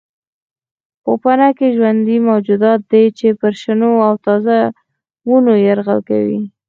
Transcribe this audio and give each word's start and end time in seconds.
پوپنکي 1.03 1.67
ژوندي 1.75 2.17
موجودات 2.29 2.79
دي 2.91 3.03
چې 3.17 3.27
پر 3.39 3.53
شنو 3.61 3.91
او 4.07 4.13
تازه 4.25 4.57
ونو 5.29 5.53
یرغل 5.65 5.99
کوي. 6.09 6.39